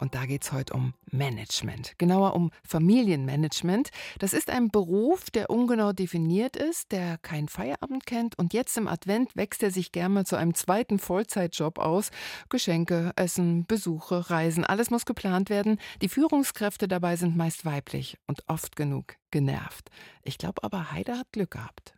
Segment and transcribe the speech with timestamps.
[0.00, 3.90] Und da geht es heute um Management, genauer um Familienmanagement.
[4.18, 8.38] Das ist ein Beruf, der ungenau definiert ist, der keinen Feierabend kennt.
[8.38, 12.10] Und jetzt im Advent wächst er sich gerne mal zu einem zweiten Vollzeitjob aus.
[12.48, 15.78] Geschenke, Essen, Besuche, Reisen, alles muss geplant werden.
[16.00, 19.90] Die Führungskräfte dabei sind meist weiblich und oft genug genervt.
[20.22, 21.92] Ich glaube aber, Heide hat Glück gehabt.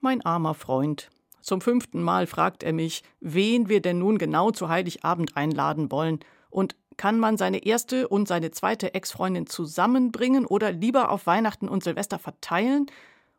[0.00, 1.08] Mein armer Freund.
[1.40, 6.20] Zum fünften Mal fragt er mich, wen wir denn nun genau zu Heiligabend einladen wollen.
[6.50, 11.82] Und kann man seine erste und seine zweite Ex-Freundin zusammenbringen oder lieber auf Weihnachten und
[11.82, 12.90] Silvester verteilen?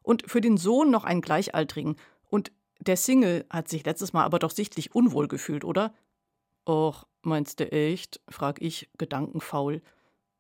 [0.02, 1.96] Und für den Sohn noch einen Gleichaltrigen.
[2.32, 5.94] Und der Single hat sich letztes Mal aber doch sichtlich unwohl gefühlt, oder?
[6.68, 8.20] Och, meinst du echt?
[8.28, 9.84] frag ich, gedankenfaul.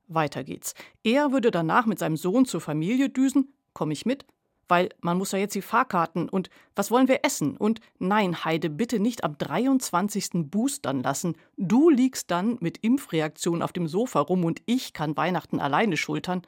[0.07, 0.73] Weiter geht's.
[1.03, 3.53] Er würde danach mit seinem Sohn zur Familie düsen.
[3.73, 4.25] Komm ich mit?
[4.71, 7.57] Weil man muss ja jetzt die Fahrkarten und was wollen wir essen?
[7.57, 10.29] Und nein, Heide, bitte nicht am 23.
[10.49, 11.35] boostern lassen.
[11.57, 16.43] Du liegst dann mit Impfreaktion auf dem Sofa rum und ich kann Weihnachten alleine schultern.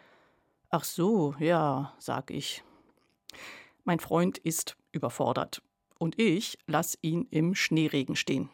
[0.70, 2.64] Ach so, ja, sag ich.
[3.84, 5.62] Mein Freund ist überfordert
[6.00, 8.48] und ich lass ihn im Schneeregen stehen.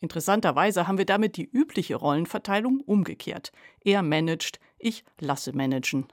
[0.00, 3.52] Interessanterweise haben wir damit die übliche Rollenverteilung umgekehrt.
[3.84, 6.06] Er managt, ich lasse managen.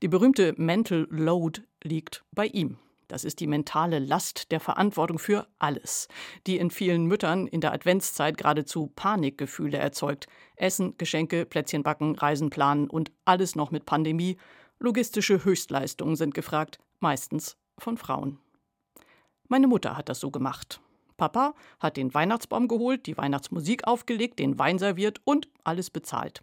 [0.00, 2.78] Die berühmte Mental Load liegt bei ihm.
[3.08, 6.08] Das ist die mentale Last der Verantwortung für alles,
[6.46, 10.28] die in vielen Müttern in der Adventszeit geradezu Panikgefühle erzeugt.
[10.56, 14.38] Essen, Geschenke, Plätzchen backen, Reisen planen und alles noch mit Pandemie.
[14.78, 18.38] Logistische Höchstleistungen sind gefragt, meistens von Frauen.
[19.46, 20.80] Meine Mutter hat das so gemacht.
[21.18, 26.42] Papa hat den Weihnachtsbaum geholt, die Weihnachtsmusik aufgelegt, den Wein serviert und alles bezahlt.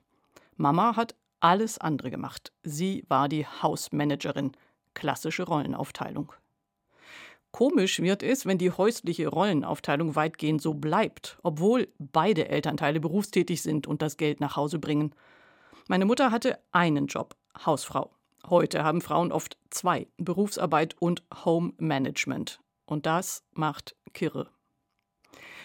[0.55, 2.51] Mama hat alles andere gemacht.
[2.63, 4.51] Sie war die Hausmanagerin.
[4.93, 6.33] Klassische Rollenaufteilung.
[7.51, 13.87] Komisch wird es, wenn die häusliche Rollenaufteilung weitgehend so bleibt, obwohl beide Elternteile berufstätig sind
[13.87, 15.13] und das Geld nach Hause bringen.
[15.87, 17.35] Meine Mutter hatte einen Job,
[17.65, 18.11] Hausfrau.
[18.47, 22.59] Heute haben Frauen oft zwei, Berufsarbeit und Home Management.
[22.85, 24.49] Und das macht Kirre.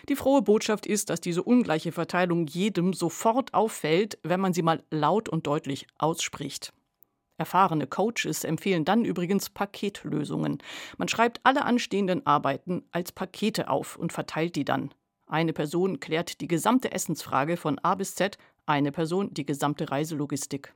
[0.09, 4.83] Die frohe Botschaft ist, dass diese ungleiche Verteilung jedem sofort auffällt, wenn man sie mal
[4.91, 6.73] laut und deutlich ausspricht.
[7.37, 10.59] Erfahrene Coaches empfehlen dann übrigens Paketlösungen.
[10.99, 14.95] Man schreibt alle anstehenden Arbeiten als Pakete auf und verteilt die dann.
[15.27, 20.75] Eine Person klärt die gesamte Essensfrage von A bis Z, eine Person die gesamte Reiselogistik.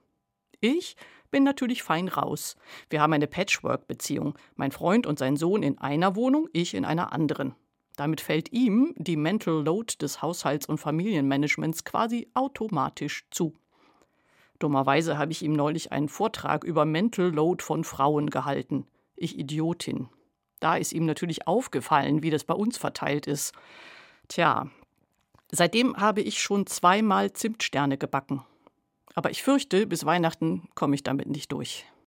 [0.61, 0.97] Ich
[1.31, 2.57] bin natürlich fein raus.
[2.91, 4.37] Wir haben eine Patchwork-Beziehung.
[4.57, 7.55] Mein Freund und sein Sohn in einer Wohnung, ich in einer anderen.
[7.97, 13.55] Damit fällt ihm die Mental Load des Haushalts- und Familienmanagements quasi automatisch zu.
[14.59, 18.87] Dummerweise habe ich ihm neulich einen Vortrag über Mental Load von Frauen gehalten.
[19.15, 20.09] Ich Idiotin.
[20.61, 23.55] Da ist ihm natürlich aufgefallen, wie das bei uns verteilt ist.
[24.27, 24.69] Tja,
[25.51, 28.45] seitdem habe ich schon zweimal Zimtsterne gebacken.
[29.15, 31.85] Aber ich fürchte, bis Weihnachten komme ich damit nicht durch.